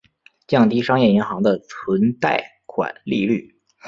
[0.47, 3.55] 降低商业银行的存贷款利率。